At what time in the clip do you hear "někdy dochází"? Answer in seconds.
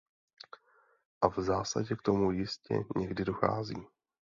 2.95-3.87